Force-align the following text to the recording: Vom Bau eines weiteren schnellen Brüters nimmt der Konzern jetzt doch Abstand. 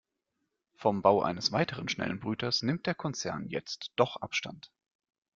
Vom 0.73 1.03
Bau 1.03 1.21
eines 1.21 1.51
weiteren 1.51 1.87
schnellen 1.87 2.19
Brüters 2.19 2.63
nimmt 2.63 2.87
der 2.87 2.95
Konzern 2.95 3.45
jetzt 3.49 3.91
doch 3.97 4.15
Abstand. 4.19 4.71